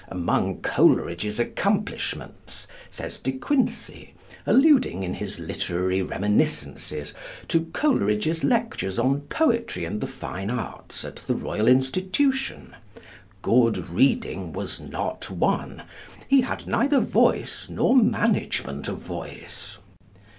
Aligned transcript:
'Amongst 0.09 0.63
Coleridge's 0.63 1.39
accomplishments,' 1.39 2.65
says 2.89 3.19
De 3.19 3.33
Quincey, 3.33 4.15
alluding, 4.47 5.03
in 5.03 5.13
his 5.13 5.39
'Literary 5.39 6.01
Reminiscences' 6.01 7.13
to 7.47 7.65
Coleridge's 7.65 8.43
lectures 8.43 8.97
on 8.97 9.21
Poetry 9.29 9.85
and 9.85 10.01
the 10.01 10.07
Fine 10.07 10.49
Arts, 10.49 11.05
at 11.05 11.17
the 11.17 11.35
Royal 11.35 11.67
Institution, 11.67 12.75
'good 13.43 13.91
reading 13.91 14.53
was 14.53 14.79
not 14.81 15.29
one; 15.29 15.83
he 16.27 16.41
had 16.41 16.65
neither 16.65 16.99
voice, 16.99 17.67
nor 17.69 17.95
management 17.95 18.87
of 18.87 18.97
voice.' 18.97 19.77